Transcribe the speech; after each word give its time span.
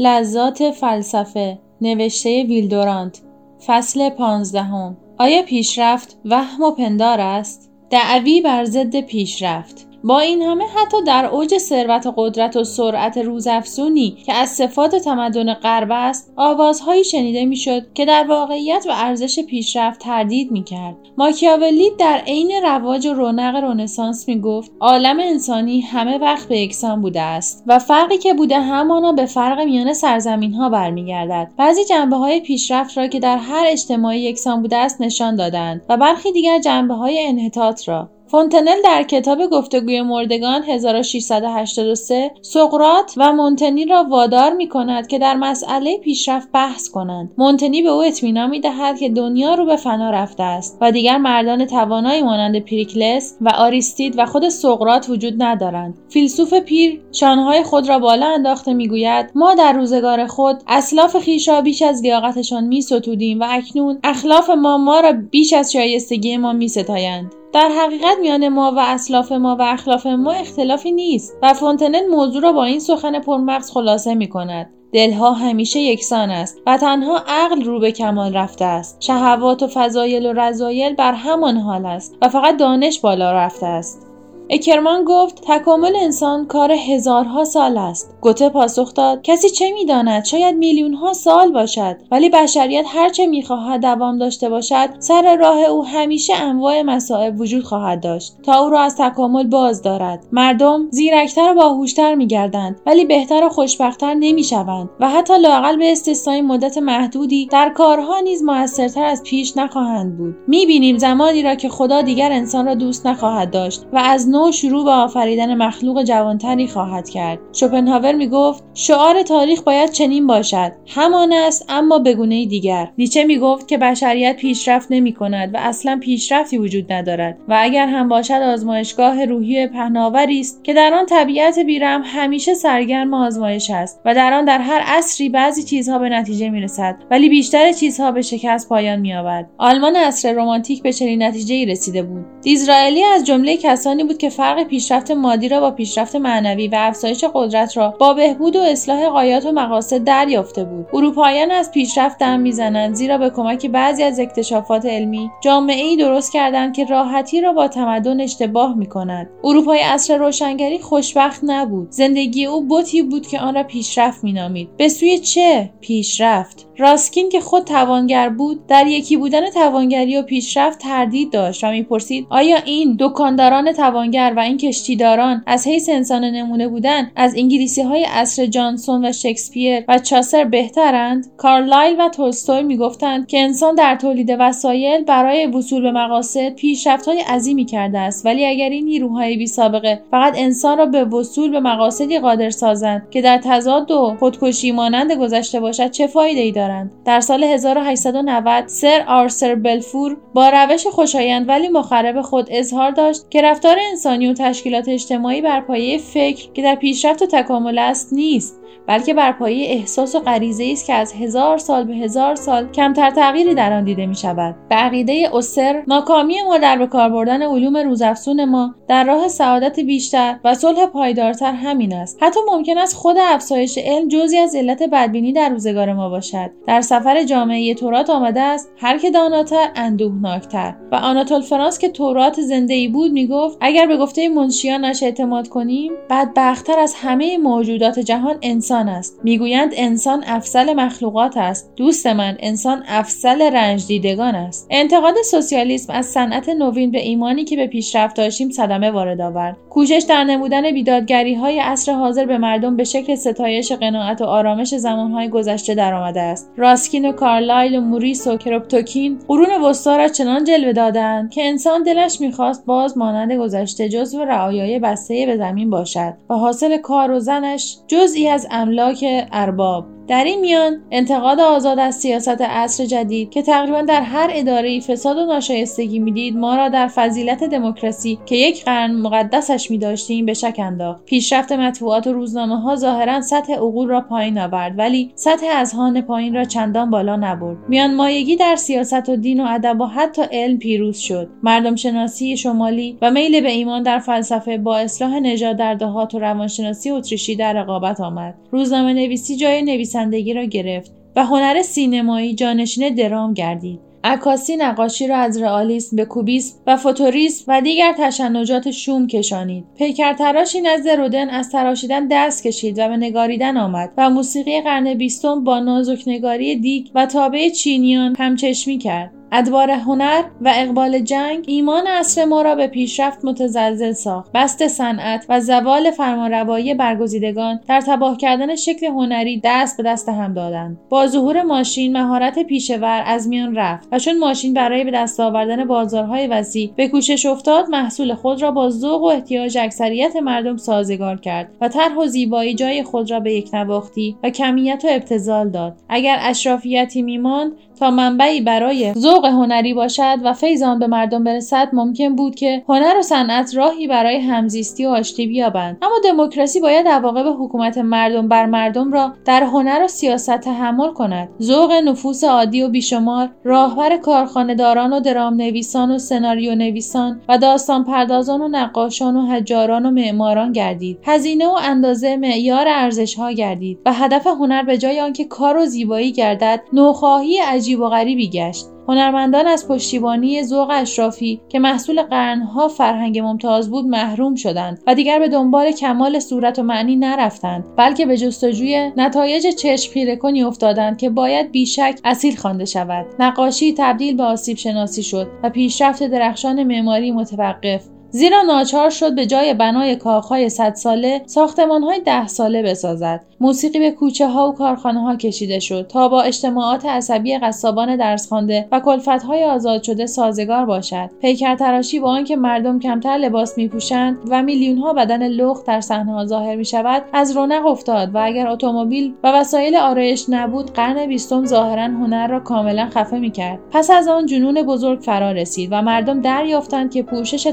لذات 0.00 0.70
فلسفه 0.70 1.58
نوشته 1.80 2.44
ویلدورانت 2.44 3.20
فصل 3.66 4.10
پانزدهم. 4.10 4.96
آیا 5.18 5.42
پیشرفت 5.42 6.18
وهم 6.24 6.62
و 6.62 6.70
پندار 6.70 7.20
است؟ 7.20 7.70
دعوی 7.90 8.40
بر 8.40 8.64
ضد 8.64 9.00
پیشرفت. 9.00 9.87
با 10.04 10.20
این 10.20 10.42
همه 10.42 10.64
حتی 10.64 10.96
در 11.06 11.26
اوج 11.26 11.58
ثروت 11.58 12.06
و 12.06 12.14
قدرت 12.16 12.56
و 12.56 12.64
سرعت 12.64 13.18
روزافزونی 13.18 14.16
که 14.26 14.32
از 14.32 14.48
صفات 14.48 14.96
تمدن 14.96 15.54
غرب 15.54 15.88
است 15.92 16.32
آوازهایی 16.36 17.04
شنیده 17.04 17.44
می‌شد 17.44 17.92
که 17.94 18.04
در 18.04 18.26
واقعیت 18.28 18.84
و 18.88 18.92
ارزش 18.94 19.40
پیشرفت 19.40 20.00
تردید 20.00 20.50
می‌کرد. 20.50 20.96
ماکیاولی 21.18 21.90
در 21.98 22.18
عین 22.26 22.50
رواج 22.62 23.06
و 23.06 23.14
رونق 23.14 23.54
رنسانس 23.54 24.28
می‌گفت 24.28 24.70
عالم 24.80 25.20
انسانی 25.20 25.80
همه 25.80 26.18
وقت 26.18 26.48
به 26.48 26.58
یکسان 26.58 27.02
بوده 27.02 27.20
است 27.20 27.64
و 27.66 27.78
فرقی 27.78 28.18
که 28.18 28.34
بوده 28.34 28.60
همانا 28.60 29.12
به 29.12 29.26
فرق 29.26 29.60
میان 29.60 29.92
سرزمین 29.92 30.54
ها 30.54 30.68
برمیگردد. 30.68 31.50
بعضی 31.56 31.84
جنبه 31.84 32.16
های 32.16 32.40
پیشرفت 32.40 32.98
را 32.98 33.06
که 33.06 33.20
در 33.20 33.36
هر 33.36 33.64
اجتماعی 33.66 34.20
یکسان 34.20 34.62
بوده 34.62 34.76
است 34.76 35.00
نشان 35.00 35.36
دادند 35.36 35.82
و 35.88 35.96
برخی 35.96 36.32
دیگر 36.32 36.58
جنبه 36.58 36.94
های 36.94 37.26
انحطاط 37.26 37.88
را. 37.88 38.10
فونتنل 38.30 38.82
در 38.84 39.02
کتاب 39.02 39.46
گفتگوی 39.46 40.02
مردگان 40.02 40.62
1683 40.62 42.30
سقراط 42.42 43.14
و 43.16 43.32
مونتنی 43.32 43.84
را 43.84 44.04
وادار 44.10 44.52
می 44.52 44.68
کند 44.68 45.06
که 45.06 45.18
در 45.18 45.34
مسئله 45.34 45.98
پیشرفت 45.98 46.48
بحث 46.52 46.88
کنند. 46.88 47.30
مونتنی 47.38 47.82
به 47.82 47.88
او 47.88 48.02
اطمینان 48.02 48.50
می 48.50 48.60
دهد 48.60 48.98
که 48.98 49.08
دنیا 49.08 49.54
رو 49.54 49.66
به 49.66 49.76
فنا 49.76 50.10
رفته 50.10 50.42
است 50.42 50.78
و 50.80 50.92
دیگر 50.92 51.18
مردان 51.18 51.64
توانایی 51.66 52.22
مانند 52.22 52.58
پریکلس 52.58 53.36
و 53.40 53.48
آریستید 53.48 54.18
و 54.18 54.26
خود 54.26 54.48
سقراط 54.48 55.08
وجود 55.08 55.42
ندارند. 55.42 55.98
فیلسوف 56.08 56.54
پیر 56.54 57.00
شانهای 57.12 57.62
خود 57.62 57.88
را 57.88 57.98
بالا 57.98 58.26
انداخته 58.26 58.74
می‌گوید 58.74 59.30
ما 59.34 59.54
در 59.54 59.72
روزگار 59.72 60.26
خود 60.26 60.62
اسلاف 60.66 61.16
خویش 61.16 61.48
را 61.48 61.60
بیش 61.60 61.82
از 61.82 62.02
لیاقتشان 62.02 62.64
می 62.64 62.80
ستودیم 62.80 63.40
و 63.40 63.44
اکنون 63.48 63.98
اخلاف 64.04 64.50
ما 64.50 64.78
ما 64.78 65.00
را 65.00 65.12
بیش 65.30 65.52
از 65.52 65.72
شایستگی 65.72 66.36
ما 66.36 66.52
می 66.52 66.68
ستایند. 66.68 67.32
در 67.52 67.68
حقیقت 67.68 68.18
میان 68.20 68.48
ما 68.48 68.72
و 68.76 68.78
اسلاف 68.78 69.32
ما 69.32 69.56
و 69.56 69.62
اخلاف 69.62 70.06
ما 70.06 70.32
اختلافی 70.32 70.92
نیست 70.92 71.36
و 71.42 71.54
فونتنل 71.54 72.06
موضوع 72.06 72.42
را 72.42 72.52
با 72.52 72.64
این 72.64 72.80
سخن 72.80 73.20
پرمغز 73.20 73.70
خلاصه 73.70 74.14
می 74.14 74.28
کند. 74.28 74.70
دلها 74.92 75.32
همیشه 75.32 75.80
یکسان 75.80 76.30
است 76.30 76.58
و 76.66 76.76
تنها 76.76 77.22
عقل 77.28 77.64
رو 77.64 77.80
به 77.80 77.92
کمال 77.92 78.36
رفته 78.36 78.64
است. 78.64 78.96
شهوات 79.00 79.62
و 79.62 79.66
فضایل 79.66 80.26
و 80.26 80.32
رضایل 80.32 80.94
بر 80.94 81.12
همان 81.12 81.56
حال 81.56 81.86
است 81.86 82.16
و 82.22 82.28
فقط 82.28 82.56
دانش 82.56 83.00
بالا 83.00 83.32
رفته 83.32 83.66
است. 83.66 84.06
اکرمان 84.50 85.04
گفت 85.04 85.40
تکامل 85.46 85.96
انسان 85.96 86.46
کار 86.46 86.72
هزارها 86.72 87.44
سال 87.44 87.78
است. 87.78 88.17
گوته 88.20 88.48
پاسخ 88.48 88.94
داد 88.94 89.22
کسی 89.22 89.50
چه 89.50 89.72
می‌داند؟ 89.72 90.24
شاید 90.24 90.56
میلیون 90.56 90.94
ها 90.94 91.12
سال 91.12 91.52
باشد 91.52 91.96
ولی 92.10 92.28
بشریت 92.28 92.84
هرچه 92.88 93.26
می‌خواهد 93.26 93.82
دوام 93.82 94.18
داشته 94.18 94.48
باشد 94.48 94.88
سر 94.98 95.36
راه 95.36 95.58
او 95.58 95.84
همیشه 95.84 96.34
انواع 96.34 96.82
مصائب 96.82 97.40
وجود 97.40 97.64
خواهد 97.64 98.02
داشت. 98.02 98.32
تا 98.42 98.60
او 98.60 98.70
را 98.70 98.80
از 98.80 98.96
تکامل 98.96 99.46
باز 99.46 99.82
دارد. 99.82 100.26
مردم 100.32 100.88
زیرکتر 100.90 101.50
و 101.50 101.54
باهوشتر 101.54 102.14
میگردند 102.14 102.80
ولی 102.86 103.04
بهتر 103.04 103.44
و 103.44 103.48
خوشبختتر 103.48 104.14
نمی‌شوند 104.14 104.90
و 105.00 105.08
حتی 105.08 105.38
لاقل 105.38 105.76
به 105.76 105.92
استثنای 105.92 106.40
مدت 106.40 106.78
محدودی 106.78 107.46
در 107.46 107.68
کارها 107.68 108.20
نیز 108.20 108.42
موثرتر 108.42 109.04
از 109.04 109.22
پیش 109.22 109.56
نخواهند 109.56 110.18
بود. 110.18 110.34
می‌بینیم 110.46 110.98
زمانی 110.98 111.42
را 111.42 111.54
که 111.54 111.68
خدا 111.68 112.02
دیگر 112.02 112.32
انسان 112.32 112.66
را 112.66 112.74
دوست 112.74 113.06
نخواهد 113.06 113.50
داشت 113.50 113.86
و 113.92 113.98
از 114.04 114.28
نو 114.28 114.52
شروع 114.52 114.84
به 114.84 114.90
آفریدن 114.90 115.54
مخلوق 115.54 116.02
جوانتری 116.02 116.68
خواهد 116.68 117.08
کرد. 117.08 117.38
شوپنهاور 117.52 118.07
می‌گفت 118.12 118.64
شعار 118.74 119.22
تاریخ 119.22 119.62
باید 119.62 119.90
چنین 119.90 120.26
باشد. 120.26 120.72
همان 120.86 121.32
است 121.32 121.64
اما 121.68 121.98
به 121.98 122.14
گونه 122.14 122.46
دیگر. 122.46 122.88
نیچه 122.98 123.24
می‌گفت 123.24 123.68
که 123.68 123.78
بشریت 123.78 124.36
پیشرفت 124.36 124.88
نمی 124.90 125.12
کند 125.12 125.54
و 125.54 125.58
اصلا 125.60 126.00
پیشرفتی 126.02 126.58
وجود 126.58 126.92
ندارد 126.92 127.38
و 127.48 127.56
اگر 127.60 127.86
هم 127.86 128.08
باشد 128.08 128.34
آزمایشگاه 128.34 129.24
روحی 129.24 129.66
پهناوری 129.66 130.40
است 130.40 130.64
که 130.64 130.74
در 130.74 130.94
آن 130.94 131.06
طبیعت 131.06 131.58
بیرم 131.58 132.02
همیشه 132.04 132.54
سرگرم 132.54 133.14
آزمایش 133.14 133.70
است 133.70 134.00
و 134.04 134.14
در 134.14 134.32
آن 134.32 134.44
در 134.44 134.58
هر 134.58 134.80
عصری 134.86 135.28
بعضی 135.28 135.62
چیزها 135.62 135.98
به 135.98 136.08
نتیجه 136.08 136.50
می‌رسد 136.50 136.96
ولی 137.10 137.28
بیشتر 137.28 137.72
چیزها 137.72 138.12
به 138.12 138.22
شکست 138.22 138.68
پایان 138.68 139.00
مییابد. 139.00 139.46
آلمان 139.58 139.96
عصر 139.96 140.32
رمانتیک 140.32 140.82
به 140.82 140.92
چنین 140.92 141.22
نتیجه 141.22 141.64
رسیده 141.64 142.02
بود. 142.02 142.24
دیزرائیلی 142.42 143.04
از 143.04 143.24
جمله 143.24 143.56
کسانی 143.56 144.04
بود 144.04 144.18
که 144.18 144.28
فرق 144.28 144.62
پیشرفت 144.62 145.10
مادی 145.10 145.48
را 145.48 145.60
با 145.60 145.70
پیشرفت 145.70 146.16
معنوی 146.16 146.68
و 146.68 146.74
افزایش 146.78 147.24
قدرت 147.34 147.76
را 147.76 147.90
با 147.98 148.14
بهبود 148.14 148.56
و 148.56 148.60
اصلاح 148.60 149.08
قایات 149.08 149.46
و 149.46 149.52
مقاصد 149.52 150.04
دریافته 150.04 150.64
بود. 150.64 150.86
اروپاییان 150.92 151.50
از 151.50 151.70
پیشرفت 151.70 152.18
دم 152.18 152.40
می‌زنند 152.40 152.94
زیرا 152.94 153.18
به 153.18 153.30
کمک 153.30 153.66
بعضی 153.66 154.02
از 154.02 154.20
اکتشافات 154.20 154.86
علمی 154.86 155.30
جامعه 155.40 155.84
ای 155.84 155.96
درست 155.96 156.32
کردند 156.32 156.74
که 156.74 156.84
راحتی 156.84 157.40
را 157.40 157.52
با 157.52 157.68
تمدن 157.68 158.20
اشتباه 158.20 158.74
می 158.74 158.86
کند 158.86 159.30
اروپای 159.44 159.78
عصر 159.78 160.16
روشنگری 160.16 160.78
خوشبخت 160.78 161.40
نبود. 161.42 161.90
زندگی 161.90 162.46
او 162.46 162.64
بوتی 162.64 163.02
بود 163.02 163.26
که 163.26 163.40
آن 163.40 163.54
را 163.54 163.62
پیشرفت 163.62 164.24
مینامید. 164.24 164.76
به 164.76 164.88
سوی 164.88 165.18
چه 165.18 165.70
پیشرفت؟ 165.80 166.68
راسکین 166.78 167.28
که 167.28 167.40
خود 167.40 167.64
توانگر 167.64 168.28
بود 168.28 168.66
در 168.66 168.86
یکی 168.86 169.16
بودن 169.16 169.50
توانگری 169.50 170.16
و 170.16 170.22
پیشرفت 170.22 170.78
تردید 170.78 171.32
داشت 171.32 171.64
و 171.64 171.70
می‌پرسید 171.70 172.26
آیا 172.30 172.56
این 172.56 172.96
دکانداران 173.00 173.72
توانگر 173.72 174.32
و 174.36 174.40
این 174.40 174.56
کشتیداران 174.56 175.42
از 175.46 175.66
حیث 175.66 175.88
انسان 175.88 176.24
نمونه 176.24 176.68
بودن 176.68 177.10
از 177.16 177.34
انگلیسی 177.36 177.82
های 177.88 178.04
عصر 178.04 178.46
جانسون 178.46 179.04
و 179.04 179.12
شکسپیر 179.12 179.84
و 179.88 179.98
چاسر 179.98 180.44
بهترند؟ 180.44 181.26
کارلایل 181.36 181.96
و 181.98 182.08
تولستوی 182.08 182.62
می‌گفتند 182.62 183.26
که 183.26 183.38
انسان 183.38 183.74
در 183.74 183.96
تولید 183.96 184.36
وسایل 184.38 185.04
برای 185.04 185.46
وصول 185.46 185.82
به 185.82 185.92
مقاصد 185.92 186.48
پیشرفت 186.48 187.08
های 187.08 187.20
عظیمی 187.20 187.64
کرده 187.64 187.98
است. 187.98 188.26
ولی 188.26 188.44
اگر 188.44 188.68
این 188.68 188.84
نیروهای 188.84 189.36
بی 189.36 189.46
سابقه 189.46 190.02
فقط 190.10 190.34
انسان 190.36 190.78
را 190.78 190.86
به 190.86 191.04
وصول 191.04 191.50
به 191.50 191.60
مقاصدی 191.60 192.18
قادر 192.18 192.50
سازند 192.50 193.10
که 193.10 193.22
در 193.22 193.38
تضاد 193.38 193.90
و 193.90 194.16
خودکشی 194.18 194.72
مانند 194.72 195.12
گذشته 195.12 195.60
باشد 195.60 195.90
چه 195.90 196.06
فایده 196.06 196.40
ای 196.40 196.52
دارند؟ 196.52 196.92
در 197.04 197.20
سال 197.20 197.44
1890 197.44 198.66
سر 198.66 199.04
آرسر 199.08 199.54
بلفور 199.54 200.16
با 200.34 200.48
روش 200.48 200.86
خوشایند 200.86 201.48
ولی 201.48 201.68
مخرب 201.68 202.22
خود 202.22 202.48
اظهار 202.50 202.90
داشت 202.90 203.30
که 203.30 203.42
رفتار 203.42 203.76
انسانی 203.90 204.28
و 204.28 204.34
تشکیلات 204.34 204.88
اجتماعی 204.88 205.40
بر 205.40 205.60
پایه 205.60 205.98
فکر 205.98 206.52
که 206.52 206.62
در 206.62 206.74
پیشرفت 206.74 207.22
و 207.22 207.26
تکامل 207.26 207.77
است 207.78 208.12
نیست 208.12 208.60
بلکه 208.86 209.14
بر 209.14 209.32
پایه 209.32 209.66
احساس 209.70 210.14
و 210.14 210.20
غریزه 210.20 210.68
است 210.72 210.86
که 210.86 210.94
از 210.94 211.12
هزار 211.12 211.58
سال 211.58 211.84
به 211.84 211.94
هزار 211.94 212.34
سال 212.34 212.72
کمتر 212.72 213.10
تغییری 213.10 213.54
در 213.54 213.72
آن 213.72 213.84
دیده 213.84 214.06
می 214.06 214.14
شود 214.14 214.54
به 214.68 214.74
عقیده 214.74 215.12
اوسر 215.32 215.82
ناکامی 215.86 216.42
ما 216.42 216.58
در 216.58 216.78
به 216.78 216.86
کار 216.86 217.08
بردن 217.08 217.42
علوم 217.42 217.76
روزافزون 217.76 218.44
ما 218.44 218.74
در 218.88 219.04
راه 219.04 219.28
سعادت 219.28 219.80
بیشتر 219.80 220.38
و 220.44 220.54
صلح 220.54 220.86
پایدارتر 220.86 221.52
همین 221.52 221.94
است. 221.94 222.18
حتی 222.20 222.40
ممکن 222.52 222.78
است 222.78 222.96
خود 222.96 223.16
افزایش 223.18 223.78
علم 223.78 224.08
جزی 224.08 224.38
از 224.38 224.54
علت 224.54 224.82
بدبینی 224.82 225.32
در 225.32 225.48
روزگار 225.48 225.92
ما 225.92 226.08
باشد. 226.08 226.50
در 226.66 226.80
سفر 226.80 227.24
جامعه 227.24 227.74
تورات 227.74 228.10
آمده 228.10 228.40
است 228.40 228.70
هر 228.76 228.98
که 228.98 229.10
داناتر 229.10 229.68
اندوهناکتر. 229.76 230.74
و 230.92 230.94
آناتول 230.94 231.40
فرانس 231.40 231.78
که 231.78 231.88
تورات 231.88 232.40
زنده 232.40 232.74
ای 232.74 232.88
بود 232.88 233.12
می‌گفت 233.12 233.58
اگر 233.60 233.86
به 233.86 233.96
گفته 233.96 234.28
منشیانش 234.28 235.02
اعتماد 235.02 235.48
کنیم 235.48 235.92
بدبختتر 236.10 236.78
از 236.78 236.94
همه 236.94 237.38
موجودات 237.68 237.98
جهان 237.98 238.36
انسان 238.42 238.88
است. 238.88 239.20
می‌گویند 239.24 239.72
انسان 239.76 240.24
افسل 240.26 240.74
مخلوقات 240.74 241.36
است. 241.36 241.72
دوست 241.76 242.06
من 242.06 242.36
انسان 242.40 242.82
افسل 242.88 243.42
رنج 243.42 243.86
دیدگان 243.86 244.34
است. 244.34 244.66
انتقاد 244.70 245.14
سوسیالیسم 245.24 245.92
از 245.92 246.06
صنعت 246.06 246.48
نوین 246.48 246.90
به 246.90 247.00
ایمانی 247.00 247.44
که 247.44 247.56
به 247.56 247.66
پیشرفت 247.66 248.16
داشتیم 248.16 248.50
صدمه 248.50 248.90
وارد 248.90 249.20
آورد. 249.20 249.56
کوشش 249.70 250.04
در 250.08 250.24
نمودن 250.24 250.70
بیدادگری 250.70 251.34
های 251.34 251.58
عصر 251.58 251.92
حاضر 251.92 252.26
به 252.26 252.38
مردم 252.38 252.76
به 252.76 252.84
شکل 252.84 253.14
ستایش 253.14 253.72
قناعت 253.72 254.20
و 254.20 254.24
آرامش 254.24 254.74
زمانهای 254.74 255.28
گذشته 255.28 255.74
درآمده 255.74 256.20
است. 256.20 256.50
راسکین 256.56 257.08
و 257.08 257.12
کارلایل 257.12 257.76
و 257.76 257.80
موریس 257.80 258.26
و 258.26 258.36
کروپتوکین 258.36 259.18
قرون 259.28 259.62
وسطا 259.64 259.96
را 259.96 260.08
چنان 260.08 260.44
جلوه 260.44 260.72
دادند 260.72 261.30
که 261.30 261.44
انسان 261.44 261.82
دلش 261.82 262.20
می‌خواست 262.20 262.66
باز 262.66 262.98
مانند 262.98 263.32
گذشته 263.32 263.88
جزو 263.88 264.24
رعایای 264.24 264.78
بسته 264.78 265.26
به 265.26 265.36
زمین 265.36 265.70
باشد 265.70 266.14
و 266.30 266.34
حاصل 266.34 266.76
کار 266.76 267.10
و 267.10 267.20
زنش 267.20 267.57
جزئی 267.86 268.28
از 268.28 268.46
املاک 268.50 269.04
ارباب. 269.32 269.97
در 270.08 270.24
این 270.24 270.40
میان 270.40 270.80
انتقاد 270.90 271.40
آزاد 271.40 271.78
از 271.78 271.94
سیاست 271.94 272.40
عصر 272.40 272.86
جدید 272.86 273.30
که 273.30 273.42
تقریبا 273.42 273.82
در 273.82 274.02
هر 274.02 274.30
اداره 274.32 274.80
فساد 274.80 275.18
و 275.18 275.26
ناشایستگی 275.26 275.98
می‌دید 275.98 276.36
ما 276.36 276.56
را 276.56 276.68
در 276.68 276.88
فضیلت 276.88 277.44
دموکراسی 277.44 278.18
که 278.26 278.36
یک 278.36 278.64
قرن 278.64 278.92
مقدسش 278.92 279.70
میداشتیم 279.70 280.26
به 280.26 280.34
شک 280.34 280.56
انداخت. 280.58 281.04
پیشرفت 281.04 281.52
مطبوعات 281.52 282.06
و 282.06 282.12
روزنامه 282.12 282.60
ها 282.60 282.76
ظاهرا 282.76 283.20
سطح 283.20 283.52
عقول 283.52 283.88
را 283.88 284.00
پایین 284.00 284.38
آورد 284.38 284.78
ولی 284.78 285.12
سطح 285.14 285.46
اذهان 285.52 286.00
پایین 286.00 286.34
را 286.34 286.44
چندان 286.44 286.90
بالا 286.90 287.16
نبرد. 287.16 287.56
میان 287.68 287.94
مایگی 287.94 288.36
در 288.36 288.56
سیاست 288.56 289.08
و 289.08 289.16
دین 289.16 289.40
و 289.40 289.46
ادب 289.48 289.80
و 289.80 289.84
حتی 289.86 290.22
علم 290.32 290.58
پیروز 290.58 290.98
شد. 290.98 291.28
مردم 291.42 291.76
شناسی 291.76 292.36
شمالی 292.36 292.98
و 293.02 293.10
میل 293.10 293.40
به 293.40 293.50
ایمان 293.50 293.82
در 293.82 293.98
فلسفه 293.98 294.58
با 294.58 294.76
اصلاح 294.76 295.18
نژاد 295.18 295.56
در 295.56 295.74
دهات 295.74 296.14
و 296.14 296.18
روانشناسی 296.18 296.90
اتریشی 296.90 297.36
در 297.36 297.52
رقابت 297.52 298.00
آمد. 298.00 298.34
روزنامه 298.50 298.92
نویسی 298.92 299.36
جای 299.36 299.62
نویسندگی 299.98 300.34
را 300.34 300.44
گرفت 300.44 300.92
و 301.16 301.24
هنر 301.24 301.62
سینمایی 301.62 302.34
جانشین 302.34 302.94
درام 302.94 303.34
گردید. 303.34 303.80
عکاسی 304.04 304.56
نقاشی 304.56 305.06
را 305.06 305.16
از 305.16 305.42
رئالیسم 305.42 305.96
به 305.96 306.04
کوبیسم 306.04 306.58
و 306.66 306.76
فوتوریسم 306.76 307.44
و 307.48 307.60
دیگر 307.60 307.94
تشنجات 307.98 308.70
شوم 308.70 309.06
کشانید. 309.06 309.64
پیکرتراشی 309.78 310.60
نزد 310.60 310.88
رودن 310.88 311.30
از 311.30 311.50
تراشیدن 311.50 312.08
دست 312.10 312.42
کشید 312.42 312.78
و 312.78 312.88
به 312.88 312.96
نگاریدن 312.96 313.56
آمد 313.56 313.92
و 313.96 314.10
موسیقی 314.10 314.60
قرن 314.60 314.94
بیستم 314.94 315.44
با 315.44 315.58
نازکنگاری 315.58 316.56
دیگ 316.56 316.86
و 316.94 317.06
تابع 317.06 317.48
چینیان 317.48 318.16
همچشمی 318.18 318.78
کرد. 318.78 319.17
ادوار 319.32 319.70
هنر 319.70 320.22
و 320.40 320.52
اقبال 320.56 320.98
جنگ 320.98 321.44
ایمان 321.48 321.86
اصر 321.86 322.24
ما 322.24 322.42
را 322.42 322.54
به 322.54 322.66
پیشرفت 322.66 323.24
متزلزل 323.24 323.92
ساخت. 323.92 324.30
بست 324.34 324.68
صنعت 324.68 325.26
و 325.28 325.40
زوال 325.40 325.90
فرمانروایی 325.90 326.74
برگزیدگان 326.74 327.60
در 327.68 327.80
تباه 327.80 328.16
کردن 328.16 328.56
شکل 328.56 328.86
هنری 328.86 329.40
دست 329.44 329.76
به 329.76 329.82
دست 329.82 330.08
هم 330.08 330.34
دادند. 330.34 330.78
با 330.88 331.06
ظهور 331.06 331.42
ماشین 331.42 331.92
مهارت 331.92 332.38
پیشور 332.38 333.02
از 333.06 333.28
میان 333.28 333.56
رفت 333.56 333.88
و 333.92 333.98
چون 333.98 334.18
ماشین 334.18 334.54
برای 334.54 334.84
به 334.84 334.90
دست 334.90 335.20
آوردن 335.20 335.64
بازارهای 335.64 336.26
وسیع 336.26 336.72
به 336.76 336.88
کوشش 336.88 337.26
افتاد 337.26 337.68
محصول 337.68 338.14
خود 338.14 338.42
را 338.42 338.50
با 338.50 338.70
ذوق 338.70 339.02
و 339.02 339.06
احتیاج 339.06 339.58
اکثریت 339.58 340.16
مردم 340.16 340.56
سازگار 340.56 341.16
کرد 341.16 341.56
و 341.60 341.68
طرح 341.68 341.94
و 341.94 342.06
زیبایی 342.06 342.54
جای 342.54 342.82
خود 342.82 343.10
را 343.10 343.20
به 343.20 343.32
یک 343.34 343.54
نواختی 343.54 344.16
و 344.22 344.30
کمیت 344.30 344.84
و 344.84 344.88
ابتزال 344.90 345.48
داد. 345.50 345.76
اگر 345.88 346.18
اشرافیتی 346.20 347.02
میماند 347.02 347.52
تا 347.78 347.90
منبعی 347.90 348.40
برای 348.40 348.92
ذوق 348.98 349.24
هنری 349.26 349.74
باشد 349.74 350.18
و 350.24 350.32
فیض 350.32 350.62
آن 350.62 350.78
به 350.78 350.86
مردم 350.86 351.24
برسد 351.24 351.68
ممکن 351.72 352.16
بود 352.16 352.34
که 352.34 352.62
هنر 352.68 352.94
و 352.98 353.02
صنعت 353.02 353.56
راهی 353.56 353.86
برای 353.86 354.18
همزیستی 354.20 354.86
و 354.86 354.88
آشتی 354.88 355.26
بیابند. 355.26 355.78
اما 355.82 355.94
دموکراسی 356.04 356.60
باید 356.60 356.88
عواقب 356.88 357.36
حکومت 357.40 357.78
مردم 357.78 358.28
بر 358.28 358.46
مردم 358.46 358.92
را 358.92 359.12
در 359.24 359.42
هنر 359.42 359.80
و 359.84 359.88
سیاست 359.88 360.38
تحمل 360.38 360.92
کند. 360.92 361.28
ذوق 361.42 361.72
نفوس 361.72 362.24
عادی 362.24 362.62
و 362.62 362.68
بیشمار 362.68 363.30
راهبر 363.44 363.96
کارخانهداران 363.96 364.92
و 364.92 365.00
درام 365.00 365.34
نویسان 365.34 365.90
و 365.90 365.98
سناریو 365.98 366.54
نویسان 366.54 367.20
و 367.28 367.38
داستان 367.38 367.84
پردازان 367.84 368.40
و 368.40 368.48
نقاشان 368.48 369.16
و 369.16 369.26
حجاران 369.26 369.86
و 369.86 369.90
معماران 369.90 370.52
گردید. 370.52 370.98
هزینه 371.04 371.48
و 371.48 371.56
اندازه 371.62 372.16
معیار 372.16 372.68
ارزش 372.68 373.14
ها 373.14 373.32
گردید. 373.32 373.78
و 373.86 373.92
هدف 373.92 374.26
هنر 374.26 374.62
به 374.62 374.78
جای 374.78 375.00
آنکه 375.00 375.24
کار 375.24 375.56
و 375.56 375.66
زیبایی 375.66 376.12
گردد 376.12 376.60
نوخواهی 376.72 377.38
عجیب 377.38 377.67
و 377.74 377.88
غریبی 377.88 378.30
گشت. 378.30 378.66
هنرمندان 378.88 379.46
از 379.46 379.68
پشتیبانی 379.68 380.42
ذوق 380.42 380.70
اشرافی 380.70 381.40
که 381.48 381.58
محصول 381.58 382.02
قرنها 382.02 382.68
فرهنگ 382.68 383.18
ممتاز 383.18 383.70
بود 383.70 383.84
محروم 383.84 384.34
شدند 384.34 384.82
و 384.86 384.94
دیگر 384.94 385.18
به 385.18 385.28
دنبال 385.28 385.72
کمال 385.72 386.18
صورت 386.18 386.58
و 386.58 386.62
معنی 386.62 386.96
نرفتند 386.96 387.64
بلکه 387.76 388.06
به 388.06 388.16
جستجوی 388.16 388.90
نتایج 388.96 389.46
چشم 389.46 389.92
خیره 389.92 390.16
کنی 390.16 390.42
افتادند 390.42 390.98
که 390.98 391.10
باید 391.10 391.52
بیشک 391.52 392.00
اصیل 392.04 392.36
خوانده 392.36 392.64
شود. 392.64 393.06
نقاشی 393.18 393.74
تبدیل 393.78 394.16
به 394.16 394.22
آسیب 394.22 394.56
شناسی 394.56 395.02
شد 395.02 395.28
و 395.42 395.50
پیشرفت 395.50 396.02
درخشان 396.02 396.62
معماری 396.62 397.10
متوقف. 397.10 397.97
زیرا 398.10 398.42
ناچار 398.42 398.90
شد 398.90 399.14
به 399.14 399.26
جای 399.26 399.54
بنای 399.54 399.96
کاخهای 399.96 400.48
صد 400.48 400.74
ساله 400.74 401.22
ساختمانهای 401.26 402.00
ده 402.00 402.26
ساله 402.26 402.62
بسازد. 402.62 403.20
موسیقی 403.40 403.78
به 403.78 403.90
کوچه 403.90 404.28
ها 404.28 404.48
و 404.48 404.54
کارخانه 404.54 405.00
ها 405.00 405.16
کشیده 405.16 405.58
شد 405.58 405.86
تا 405.86 406.08
با 406.08 406.22
اجتماعات 406.22 406.86
عصبی 406.86 407.38
قصابان 407.38 407.96
درس 407.96 408.28
خوانده 408.28 408.68
و 408.72 408.80
کلفت 408.80 409.08
های 409.08 409.44
آزاد 409.44 409.82
شده 409.82 410.06
سازگار 410.06 410.64
باشد. 410.64 411.10
پیکر 411.20 411.54
تراشی 411.54 412.00
با 412.00 412.10
آنکه 412.10 412.36
مردم 412.36 412.78
کمتر 412.78 413.16
لباس 413.16 413.58
میپوشند 413.58 414.18
و 414.30 414.42
میلیون 414.42 414.78
ها 414.78 414.92
بدن 414.92 415.28
لخت 415.28 415.66
در 415.66 415.80
صحنه 415.80 416.12
ها 416.12 416.26
ظاهر 416.26 416.56
می 416.56 416.64
شود 416.64 417.02
از 417.12 417.36
رونق 417.36 417.66
افتاد 417.66 418.14
و 418.14 418.18
اگر 418.18 418.48
اتومبیل 418.48 419.14
و 419.24 419.32
وسایل 419.32 419.76
آرایش 419.76 420.24
نبود 420.28 420.72
قرن 420.72 421.06
بیستم 421.06 421.44
ظاهرا 421.44 421.84
هنر 421.84 422.26
را 422.26 422.40
کاملا 422.40 422.88
خفه 422.94 423.18
می 423.18 423.30
کرد 423.30 423.58
پس 423.70 423.90
از 423.90 424.08
آن 424.08 424.26
جنون 424.26 424.62
بزرگ 424.62 425.00
فرا 425.00 425.32
رسید 425.32 425.68
و 425.72 425.82
مردم 425.82 426.20
دریافتند 426.20 426.92
که 426.92 427.02
پوشش 427.02 427.46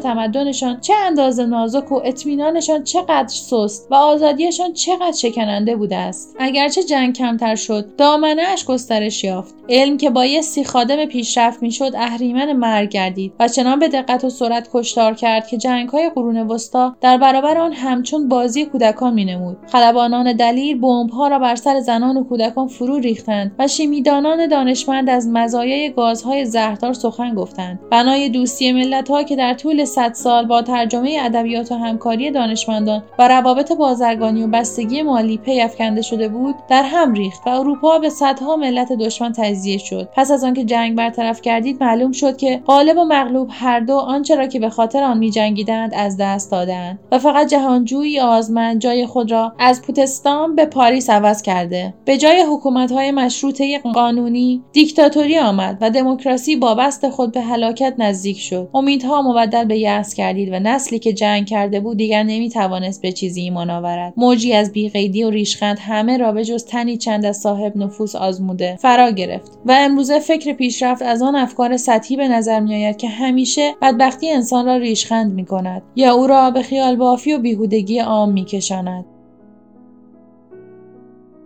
تمدنشان 0.45 0.79
چه 0.81 0.93
اندازه 0.93 1.45
نازک 1.45 1.91
و 1.91 2.01
اطمینانشان 2.03 2.83
چقدر 2.83 3.27
سست 3.27 3.87
و 3.91 3.95
آزادیشان 3.95 4.73
چقدر 4.73 5.11
شکننده 5.11 5.75
بوده 5.75 5.95
است. 5.95 6.35
اگرچه 6.39 6.83
جنگ 6.83 7.15
کمتر 7.15 7.55
شد 7.55 7.95
دامنه 7.95 8.41
اش 8.41 8.65
گسترش 8.65 9.23
یافت. 9.23 9.55
علم 9.69 9.97
که 9.97 10.09
بایستی 10.09 10.63
خادم 10.63 11.05
پیشرفت 11.05 11.61
می‌شد 11.61 11.91
اهریمن 11.95 12.53
مرگ 12.53 12.89
گردید 12.89 13.33
و 13.39 13.47
چنان 13.47 13.79
به 13.79 13.87
دقت 13.87 14.23
و 14.23 14.29
سرعت 14.29 14.69
کشتار 14.73 15.13
کرد 15.13 15.47
که 15.47 15.57
جنگهای 15.57 16.09
قرون 16.15 16.37
وسطا 16.37 16.95
در 17.01 17.17
برابر 17.17 17.57
آن 17.57 17.73
همچون 17.73 18.29
بازی 18.29 18.65
کودکان 18.65 19.13
مینمود. 19.13 19.57
خلبانان 19.71 20.33
دلیر 20.33 20.77
بمبها 20.77 21.27
را 21.27 21.39
بر 21.39 21.55
سر 21.55 21.79
زنان 21.79 22.17
و 22.17 22.23
کودکان 22.23 22.67
فرو 22.67 22.99
ریختند 22.99 23.55
و 23.59 23.67
شیمیدانان 23.67 24.47
دانشمند 24.47 25.09
از 25.09 25.27
مزایای 25.27 25.91
گازهای 25.91 26.45
زهردار 26.45 26.93
سخن 26.93 27.35
گفتند. 27.35 27.79
بنای 27.91 28.29
دوستی 28.29 28.71
ملتها 28.71 29.23
که 29.23 29.35
در 29.35 29.53
طول 29.53 29.85
صد 29.85 30.13
سال 30.13 30.34
با 30.43 30.61
ترجمه 30.61 31.17
ادبیات 31.21 31.71
و 31.71 31.75
همکاری 31.75 32.31
دانشمندان 32.31 33.03
و 33.19 33.27
روابط 33.27 33.71
بازرگانی 33.71 34.43
و 34.43 34.47
بستگی 34.47 35.01
مالی 35.01 35.37
پی 35.37 35.61
افکنده 35.61 36.01
شده 36.01 36.27
بود 36.27 36.55
در 36.69 36.83
هم 36.83 37.13
ریخت 37.13 37.47
و 37.47 37.49
اروپا 37.49 37.99
به 37.99 38.09
صدها 38.09 38.55
ملت 38.55 38.93
دشمن 38.93 39.31
تجزیه 39.31 39.77
شد. 39.77 40.09
پس 40.15 40.31
از 40.31 40.43
آنکه 40.43 40.63
جنگ 40.63 40.95
برطرف 40.95 41.41
کردید 41.41 41.83
معلوم 41.83 42.11
شد 42.11 42.37
که 42.37 42.61
غالب 42.67 42.97
و 42.97 43.03
مغلوب 43.03 43.49
هر 43.51 43.79
دو 43.79 43.95
آنچه 43.95 44.35
را 44.35 44.47
که 44.47 44.59
به 44.59 44.69
خاطر 44.69 45.03
آن 45.03 45.17
میجنگیدند 45.17 45.93
از 45.95 46.17
دست 46.17 46.51
دادند 46.51 46.99
و 47.11 47.19
فقط 47.19 47.47
جهانجویی 47.47 48.19
آزمند 48.19 48.81
جای 48.81 49.05
خود 49.05 49.31
را 49.31 49.53
از 49.59 49.81
پوتستان 49.81 50.55
به 50.55 50.65
پاریس 50.65 51.09
عوض 51.09 51.41
کرده. 51.41 51.93
به 52.05 52.17
جای 52.17 52.41
حکومت‌های 52.41 53.11
مشروطه 53.11 53.79
قانونی 53.79 54.63
دیکتاتوری 54.73 55.39
آمد 55.39 55.77
و 55.81 55.89
دموکراسی 55.89 56.55
با 56.55 56.75
بست 56.75 57.09
خود 57.09 57.31
به 57.31 57.41
هلاکت 57.41 57.93
نزدیک 57.97 58.39
شد. 58.39 58.69
امیدها 58.73 59.21
مبدل 59.21 59.65
به 59.65 59.77
یأس 59.77 60.15
کردید 60.25 60.53
و 60.53 60.59
نسلی 60.59 60.99
که 60.99 61.13
جنگ 61.13 61.45
کرده 61.45 61.79
بود 61.79 61.97
دیگر 61.97 62.23
نمی‌توانست 62.23 63.01
به 63.01 63.11
چیزی 63.11 63.41
ایمان 63.41 63.69
آورد 63.69 64.13
موجی 64.17 64.53
از 64.53 64.71
بیقیدی 64.71 65.23
و 65.23 65.29
ریشخند 65.29 65.77
همه 65.79 66.17
را 66.17 66.31
به 66.31 66.45
جز 66.45 66.65
تنی 66.65 66.97
چند 66.97 67.25
از 67.25 67.37
صاحب 67.37 67.77
نفوس 67.77 68.15
آزموده 68.15 68.75
فرا 68.75 69.11
گرفت 69.11 69.51
و 69.65 69.71
امروزه 69.71 70.19
فکر 70.19 70.53
پیشرفت 70.53 71.01
از 71.01 71.21
آن 71.21 71.35
افکار 71.35 71.77
سطحی 71.77 72.17
به 72.17 72.27
نظر 72.27 72.59
میآید 72.59 72.97
که 72.97 73.07
همیشه 73.09 73.73
بدبختی 73.81 74.31
انسان 74.31 74.65
را 74.65 74.77
ریشخند 74.77 75.33
می 75.33 75.45
کند 75.45 75.81
یا 75.95 76.13
او 76.13 76.27
را 76.27 76.51
به 76.51 76.61
خیال 76.61 76.95
بافی 76.95 77.33
و 77.33 77.39
بیهودگی 77.39 77.99
عام 77.99 78.31
می 78.31 78.45
کشاند. 78.45 79.05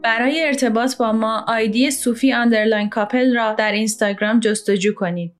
برای 0.03 0.43
ارتباط 0.43 0.97
با 0.97 1.11
ما 1.11 1.45
آیدی 1.47 1.91
صوفی 1.91 2.31
underline 2.31 2.89
کاپل 2.89 3.35
را 3.35 3.53
در 3.53 3.71
اینستاگرام 3.71 4.39
جستجو 4.39 4.93
کنید. 4.93 5.38